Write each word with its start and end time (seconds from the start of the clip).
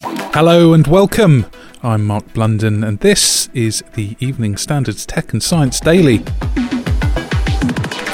Hello 0.00 0.74
and 0.74 0.86
welcome. 0.86 1.46
I'm 1.82 2.04
Mark 2.04 2.32
Blunden 2.32 2.84
and 2.84 3.00
this 3.00 3.48
is 3.52 3.82
the 3.94 4.16
Evening 4.20 4.56
Standards 4.56 5.04
Tech 5.04 5.32
and 5.32 5.42
Science 5.42 5.80
Daily. 5.80 6.18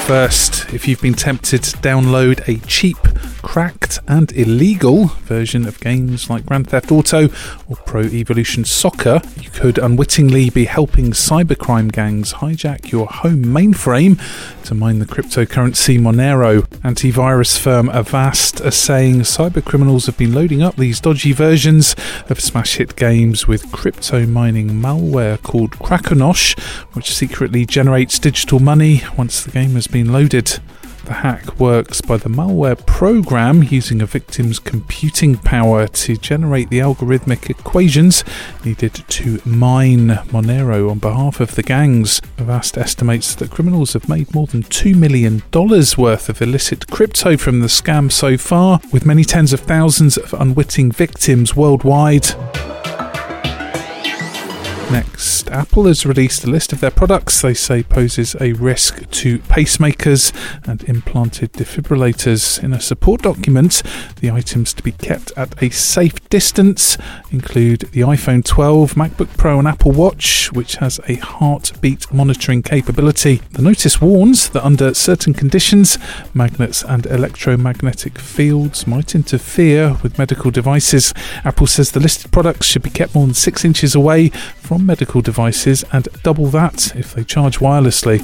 First, 0.07 0.73
if 0.73 0.87
you've 0.87 1.01
been 1.01 1.13
tempted 1.13 1.61
to 1.61 1.77
download 1.77 2.47
a 2.47 2.65
cheap 2.65 2.97
cracked 3.45 3.99
and 4.07 4.31
illegal 4.31 5.05
version 5.05 5.67
of 5.67 5.79
games 5.79 6.31
like 6.31 6.47
Grand 6.47 6.67
Theft 6.67 6.91
Auto 6.91 7.29
or 7.69 7.75
Pro 7.85 8.01
Evolution 8.01 8.65
Soccer, 8.65 9.21
you 9.39 9.51
could 9.51 9.77
unwittingly 9.77 10.49
be 10.49 10.65
helping 10.65 11.11
cybercrime 11.11 11.91
gangs 11.91 12.33
hijack 12.33 12.91
your 12.91 13.05
home 13.05 13.45
mainframe 13.45 14.19
to 14.65 14.73
mine 14.73 14.97
the 14.97 15.05
cryptocurrency 15.05 15.99
Monero. 15.99 16.63
Antivirus 16.81 17.57
firm 17.57 17.87
Avast 17.89 18.61
are 18.61 18.71
saying 18.71 19.21
cybercriminals 19.21 20.07
have 20.07 20.17
been 20.17 20.33
loading 20.33 20.63
up 20.63 20.75
these 20.75 20.99
dodgy 20.99 21.31
versions 21.31 21.95
of 22.29 22.41
smash 22.41 22.77
hit 22.77 22.95
games 22.95 23.47
with 23.47 23.71
crypto 23.71 24.25
mining 24.25 24.71
malware 24.71 25.41
called 25.41 25.71
Crackonosh, 25.73 26.59
which 26.93 27.15
secretly 27.15 27.63
generates 27.63 28.17
digital 28.17 28.59
money 28.59 29.03
once 29.15 29.43
the 29.43 29.51
game 29.51 29.75
has 29.75 29.85
been 29.85 30.11
loaded. 30.11 30.59
The 31.05 31.13
hack 31.13 31.59
works 31.59 32.01
by 32.01 32.17
the 32.17 32.29
malware 32.29 32.83
program 32.87 33.61
using 33.61 34.01
a 34.01 34.07
victim's 34.07 34.57
computing 34.57 35.37
power 35.37 35.87
to 35.87 36.17
generate 36.17 36.71
the 36.71 36.79
algorithmic 36.79 37.47
equations 37.47 38.23
needed 38.63 38.95
to 38.95 39.39
mine 39.45 40.07
Monero 40.31 40.89
on 40.89 40.97
behalf 40.97 41.39
of 41.39 41.53
the 41.53 41.61
gangs. 41.61 42.21
Avast 42.39 42.75
estimates 42.75 43.35
that 43.35 43.51
criminals 43.51 43.93
have 43.93 44.09
made 44.09 44.33
more 44.33 44.47
than 44.47 44.63
$2 44.63 44.95
million 44.95 45.43
worth 45.95 46.27
of 46.27 46.41
illicit 46.41 46.87
crypto 46.87 47.37
from 47.37 47.59
the 47.59 47.67
scam 47.67 48.11
so 48.11 48.35
far, 48.35 48.79
with 48.91 49.05
many 49.05 49.23
tens 49.23 49.53
of 49.53 49.59
thousands 49.59 50.17
of 50.17 50.33
unwitting 50.33 50.91
victims 50.91 51.55
worldwide. 51.55 52.25
Next, 54.91 55.49
Apple 55.49 55.85
has 55.85 56.05
released 56.05 56.43
a 56.43 56.49
list 56.49 56.71
of 56.71 56.79
their 56.79 56.91
products 56.91 57.41
they 57.41 57.55
say 57.55 57.81
poses 57.81 58.35
a 58.39 58.53
risk 58.53 59.09
to 59.09 59.39
pacemakers 59.39 60.31
and 60.67 60.83
implanted 60.83 61.53
defibrillators. 61.53 62.63
In 62.63 62.71
a 62.71 62.79
support 62.79 63.23
document, 63.23 63.81
the 64.21 64.29
items 64.29 64.73
to 64.75 64.83
be 64.83 64.91
kept 64.91 65.31
at 65.35 65.61
a 65.61 65.71
safe 65.71 66.29
distance 66.29 66.97
include 67.31 67.81
the 67.91 68.01
iPhone 68.01 68.45
12, 68.45 68.93
MacBook 68.93 69.35
Pro, 69.37 69.57
and 69.57 69.67
Apple 69.67 69.91
Watch, 69.91 70.51
which 70.51 70.75
has 70.75 70.99
a 71.07 71.15
heartbeat 71.15 72.13
monitoring 72.13 72.61
capability. 72.61 73.41
The 73.53 73.63
notice 73.63 73.99
warns 73.99 74.49
that 74.49 74.63
under 74.63 74.93
certain 74.93 75.33
conditions, 75.33 75.97
magnets 76.33 76.83
and 76.83 77.07
electromagnetic 77.07 78.19
fields 78.19 78.85
might 78.85 79.15
interfere 79.15 79.97
with 80.03 80.19
medical 80.19 80.51
devices. 80.51 81.11
Apple 81.43 81.67
says 81.67 81.91
the 81.91 81.99
listed 81.99 82.31
products 82.31 82.67
should 82.67 82.83
be 82.83 82.91
kept 82.91 83.15
more 83.15 83.25
than 83.25 83.33
six 83.33 83.65
inches 83.65 83.95
away 83.95 84.29
from 84.29 84.74
medical 84.79 85.21
devices 85.21 85.83
and 85.91 86.07
double 86.23 86.47
that 86.47 86.95
if 86.95 87.13
they 87.13 87.23
charge 87.23 87.59
wirelessly. 87.59 88.21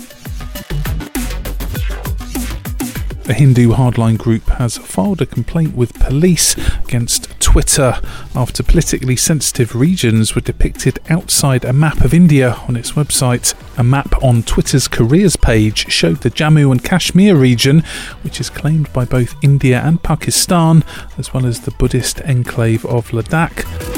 A 3.31 3.33
Hindu 3.33 3.69
hardline 3.69 4.17
group 4.17 4.43
has 4.49 4.77
filed 4.77 5.21
a 5.21 5.25
complaint 5.25 5.73
with 5.73 5.93
police 5.93 6.57
against 6.79 7.39
Twitter 7.39 8.01
after 8.35 8.61
politically 8.61 9.15
sensitive 9.15 9.73
regions 9.73 10.35
were 10.35 10.41
depicted 10.41 10.99
outside 11.09 11.63
a 11.63 11.71
map 11.71 12.01
of 12.01 12.13
India 12.13 12.55
on 12.67 12.75
its 12.75 12.91
website. 12.91 13.53
A 13.77 13.83
map 13.83 14.21
on 14.21 14.43
Twitter's 14.43 14.89
careers 14.89 15.37
page 15.37 15.89
showed 15.89 16.17
the 16.17 16.31
Jammu 16.31 16.71
and 16.71 16.83
Kashmir 16.83 17.35
region, 17.35 17.83
which 18.23 18.41
is 18.41 18.49
claimed 18.49 18.91
by 18.91 19.05
both 19.05 19.35
India 19.41 19.79
and 19.79 20.03
Pakistan, 20.03 20.83
as 21.17 21.33
well 21.33 21.45
as 21.45 21.61
the 21.61 21.71
Buddhist 21.71 22.19
enclave 22.21 22.85
of 22.85 23.11
Ladakh. 23.11 23.90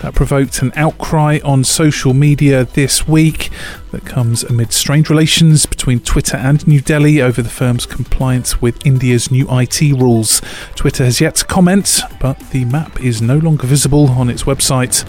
That 0.00 0.14
provoked 0.14 0.62
an 0.62 0.72
outcry 0.76 1.40
on 1.44 1.62
social 1.62 2.14
media 2.14 2.64
this 2.64 3.06
week 3.06 3.50
that 3.90 4.06
comes 4.06 4.42
amid 4.42 4.72
strained 4.72 5.10
relations 5.10 5.66
between 5.66 6.00
Twitter 6.00 6.38
and 6.38 6.66
New 6.66 6.80
Delhi 6.80 7.20
over 7.20 7.42
the 7.42 7.50
firm's 7.50 7.84
compliance 7.84 8.62
with 8.62 8.84
India's 8.86 9.30
new 9.30 9.46
IT 9.50 9.80
rules. 9.92 10.40
Twitter 10.74 11.04
has 11.04 11.20
yet 11.20 11.34
to 11.36 11.44
comment, 11.44 12.00
but 12.18 12.38
the 12.50 12.64
map 12.64 12.98
is 13.02 13.20
no 13.20 13.36
longer 13.36 13.66
visible 13.66 14.08
on 14.08 14.30
its 14.30 14.44
website. 14.44 15.04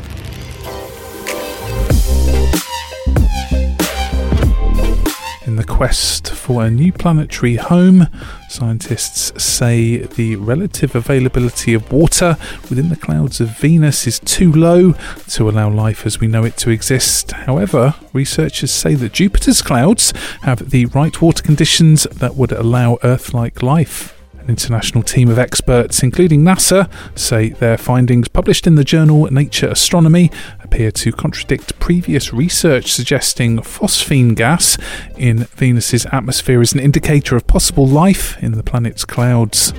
In 5.51 5.57
the 5.57 5.65
quest 5.65 6.31
for 6.31 6.63
a 6.63 6.71
new 6.71 6.93
planetary 6.93 7.57
home, 7.57 8.07
scientists 8.47 9.33
say 9.43 9.97
the 9.97 10.37
relative 10.37 10.95
availability 10.95 11.73
of 11.73 11.91
water 11.91 12.37
within 12.69 12.87
the 12.87 12.95
clouds 12.95 13.41
of 13.41 13.57
Venus 13.57 14.07
is 14.07 14.19
too 14.19 14.49
low 14.49 14.93
to 15.27 15.49
allow 15.49 15.69
life 15.69 16.05
as 16.05 16.21
we 16.21 16.27
know 16.27 16.45
it 16.45 16.55
to 16.55 16.69
exist. 16.69 17.33
However, 17.33 17.95
researchers 18.13 18.71
say 18.71 18.95
that 18.95 19.11
Jupiter's 19.11 19.61
clouds 19.61 20.13
have 20.43 20.69
the 20.69 20.85
right 20.85 21.21
water 21.21 21.43
conditions 21.43 22.03
that 22.03 22.37
would 22.37 22.53
allow 22.53 22.97
Earth 23.03 23.33
like 23.33 23.61
life. 23.61 24.20
An 24.41 24.49
international 24.49 25.03
team 25.03 25.29
of 25.29 25.37
experts, 25.37 26.01
including 26.01 26.41
NASA, 26.41 26.89
say 27.15 27.49
their 27.49 27.77
findings 27.77 28.27
published 28.27 28.65
in 28.65 28.73
the 28.73 28.83
journal 28.83 29.31
Nature 29.31 29.67
Astronomy 29.67 30.31
appear 30.61 30.89
to 30.91 31.11
contradict 31.11 31.79
previous 31.79 32.33
research 32.33 32.91
suggesting 32.91 33.59
phosphine 33.59 34.35
gas 34.35 34.79
in 35.15 35.45
Venus's 35.55 36.07
atmosphere 36.11 36.61
is 36.61 36.73
an 36.73 36.79
indicator 36.79 37.35
of 37.35 37.45
possible 37.45 37.87
life 37.87 38.41
in 38.41 38.53
the 38.53 38.63
planet's 38.63 39.05
clouds. 39.05 39.73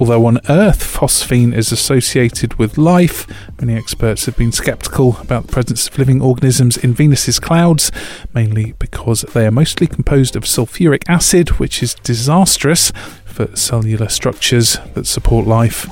Although 0.00 0.26
on 0.26 0.38
Earth 0.48 0.80
phosphine 0.80 1.52
is 1.52 1.72
associated 1.72 2.54
with 2.54 2.78
life, 2.78 3.26
many 3.60 3.74
experts 3.76 4.26
have 4.26 4.36
been 4.36 4.52
skeptical 4.52 5.16
about 5.20 5.46
the 5.46 5.52
presence 5.52 5.88
of 5.88 5.98
living 5.98 6.22
organisms 6.22 6.76
in 6.76 6.94
Venus's 6.94 7.40
clouds, 7.40 7.90
mainly 8.32 8.74
because 8.78 9.22
they 9.34 9.44
are 9.44 9.50
mostly 9.50 9.88
composed 9.88 10.36
of 10.36 10.44
sulfuric 10.44 11.02
acid, 11.08 11.58
which 11.58 11.82
is 11.82 11.94
disastrous 11.94 12.92
for 13.24 13.54
cellular 13.56 14.08
structures 14.08 14.78
that 14.94 15.06
support 15.06 15.48
life. 15.48 15.88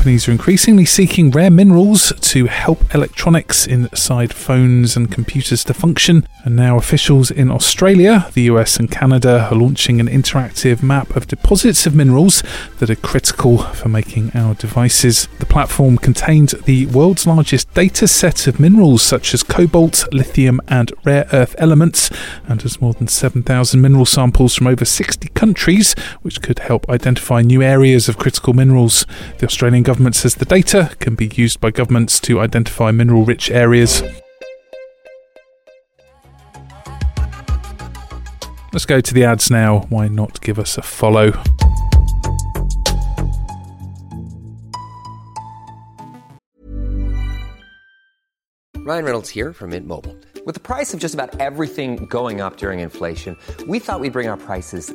Companies 0.00 0.26
are 0.26 0.32
increasingly 0.32 0.86
seeking 0.86 1.30
rare 1.30 1.50
minerals 1.50 2.10
to 2.22 2.46
help 2.46 2.94
electronics 2.94 3.66
inside 3.66 4.32
phones 4.32 4.96
and 4.96 5.12
computers 5.12 5.62
to 5.62 5.74
function. 5.74 6.26
And 6.42 6.56
now, 6.56 6.78
officials 6.78 7.30
in 7.30 7.50
Australia, 7.50 8.26
the 8.32 8.44
US, 8.44 8.78
and 8.78 8.90
Canada 8.90 9.50
are 9.50 9.54
launching 9.54 10.00
an 10.00 10.08
interactive 10.08 10.82
map 10.82 11.14
of 11.16 11.26
deposits 11.26 11.84
of 11.84 11.94
minerals 11.94 12.42
that 12.78 12.88
are 12.88 12.96
critical 12.96 13.58
for 13.58 13.90
making 13.90 14.32
our 14.34 14.54
devices. 14.54 15.28
The 15.38 15.44
platform 15.44 15.98
contains 15.98 16.52
the 16.52 16.86
world's 16.86 17.26
largest 17.26 17.74
data 17.74 18.08
set 18.08 18.46
of 18.46 18.58
minerals 18.58 19.02
such 19.02 19.34
as 19.34 19.42
cobalt, 19.42 20.10
lithium, 20.14 20.62
and 20.66 20.90
rare 21.04 21.26
earth 21.30 21.54
elements, 21.58 22.08
and 22.48 22.62
has 22.62 22.80
more 22.80 22.94
than 22.94 23.08
7,000 23.08 23.78
mineral 23.78 24.06
samples 24.06 24.54
from 24.54 24.66
over 24.66 24.86
60 24.86 25.28
countries, 25.34 25.92
which 26.22 26.40
could 26.40 26.60
help 26.60 26.88
identify 26.88 27.42
new 27.42 27.60
areas 27.60 28.08
of 28.08 28.16
critical 28.16 28.54
minerals. 28.54 29.04
The 29.36 29.46
Australian 29.46 29.84
government 29.90 30.14
says 30.14 30.36
the 30.36 30.44
data 30.44 30.94
can 31.00 31.16
be 31.16 31.26
used 31.34 31.60
by 31.60 31.68
governments 31.68 32.20
to 32.20 32.38
identify 32.38 32.92
mineral 32.92 33.24
rich 33.24 33.50
areas. 33.50 34.04
Let's 38.72 38.86
go 38.86 39.00
to 39.00 39.12
the 39.12 39.24
ads 39.24 39.50
now. 39.50 39.80
Why 39.88 40.06
not 40.06 40.40
give 40.42 40.60
us 40.60 40.78
a 40.78 40.82
follow? 40.82 41.32
Ryan 48.76 49.04
Reynolds 49.04 49.30
here 49.30 49.52
from 49.52 49.70
Mint 49.70 49.88
Mobile. 49.88 50.16
With 50.46 50.54
the 50.54 50.60
price 50.60 50.94
of 50.94 51.00
just 51.00 51.14
about 51.14 51.40
everything 51.40 52.06
going 52.06 52.40
up 52.40 52.58
during 52.58 52.78
inflation, 52.78 53.36
we 53.66 53.80
thought 53.80 53.98
we'd 53.98 54.12
bring 54.12 54.28
our 54.28 54.36
prices 54.36 54.94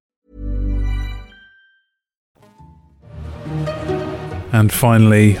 And 4.53 4.71
finally, 4.71 5.37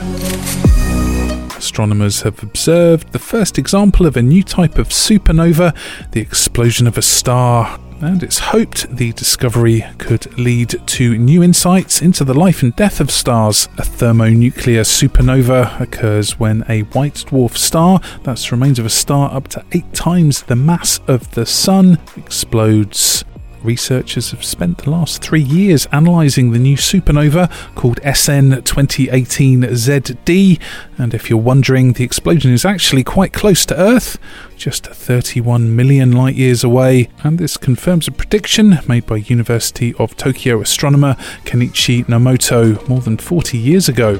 astronomers 1.57 2.21
have 2.21 2.41
observed 2.41 3.11
the 3.11 3.19
first 3.19 3.57
example 3.57 4.05
of 4.05 4.17
a 4.17 4.21
new 4.21 4.43
type 4.43 4.77
of 4.77 4.89
supernova, 4.89 5.75
the 6.11 6.21
explosion 6.21 6.87
of 6.87 6.97
a 6.97 7.01
star. 7.01 7.79
And 7.99 8.23
it's 8.23 8.39
hoped 8.39 8.95
the 8.95 9.11
discovery 9.13 9.85
could 9.99 10.35
lead 10.39 10.81
to 10.87 11.17
new 11.19 11.43
insights 11.43 12.01
into 12.01 12.23
the 12.23 12.33
life 12.33 12.63
and 12.63 12.75
death 12.75 12.99
of 12.99 13.11
stars. 13.11 13.69
A 13.77 13.83
thermonuclear 13.83 14.81
supernova 14.81 15.79
occurs 15.79 16.39
when 16.39 16.63
a 16.67 16.81
white 16.81 17.25
dwarf 17.27 17.57
star, 17.57 18.01
that's 18.23 18.49
the 18.49 18.55
remains 18.55 18.79
of 18.79 18.87
a 18.87 18.89
star 18.89 19.31
up 19.31 19.49
to 19.49 19.63
eight 19.73 19.93
times 19.93 20.41
the 20.43 20.55
mass 20.55 20.99
of 21.07 21.29
the 21.31 21.45
Sun, 21.45 21.99
explodes. 22.17 23.23
Researchers 23.63 24.31
have 24.31 24.43
spent 24.43 24.79
the 24.79 24.89
last 24.89 25.21
three 25.21 25.41
years 25.41 25.87
analysing 25.91 26.51
the 26.51 26.59
new 26.59 26.75
supernova 26.75 27.51
called 27.75 27.99
SN 27.99 28.61
2018ZD, 28.63 30.59
and 30.97 31.13
if 31.13 31.29
you're 31.29 31.37
wondering, 31.39 31.93
the 31.93 32.03
explosion 32.03 32.51
is 32.51 32.65
actually 32.65 33.03
quite 33.03 33.33
close 33.33 33.65
to 33.67 33.79
Earth, 33.79 34.17
just 34.57 34.87
31 34.87 35.75
million 35.75 36.11
light 36.11 36.35
years 36.35 36.63
away, 36.63 37.09
and 37.23 37.37
this 37.37 37.57
confirms 37.57 38.07
a 38.07 38.11
prediction 38.11 38.79
made 38.87 39.05
by 39.05 39.17
University 39.17 39.93
of 39.95 40.17
Tokyo 40.17 40.59
astronomer 40.61 41.15
Kenichi 41.45 42.05
Nomoto 42.05 42.87
more 42.87 43.01
than 43.01 43.17
40 43.17 43.57
years 43.57 43.87
ago. 43.87 44.13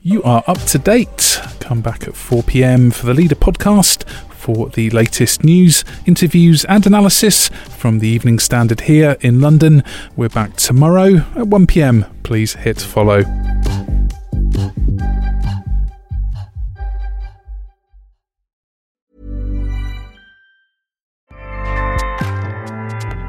You 0.00 0.22
are 0.22 0.42
up 0.46 0.58
to 0.58 0.78
date. 0.78 1.40
Come 1.60 1.80
back 1.82 2.08
at 2.08 2.16
4 2.16 2.42
pm 2.42 2.90
for 2.90 3.04
the 3.04 3.12
Leader 3.12 3.34
podcast 3.34 4.04
for 4.48 4.70
the 4.70 4.88
latest 4.88 5.44
news, 5.44 5.84
interviews, 6.06 6.64
and 6.64 6.86
analysis 6.86 7.50
from 7.76 7.98
the 7.98 8.08
Evening 8.08 8.38
Standard 8.38 8.80
here 8.80 9.18
in 9.20 9.42
London. 9.42 9.84
We're 10.16 10.30
back 10.30 10.56
tomorrow 10.56 11.16
at 11.36 11.48
1 11.48 11.66
pm. 11.66 12.06
Please 12.22 12.54
hit 12.54 12.80
follow. 12.80 13.24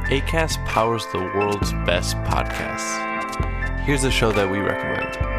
ACAST 0.07 0.65
powers 0.65 1.05
the 1.11 1.19
world's 1.35 1.73
best 1.85 2.15
podcasts. 2.19 2.95
Here's 3.81 4.05
a 4.05 4.11
show 4.11 4.31
that 4.31 4.49
we 4.49 4.59
recommend. 4.59 5.38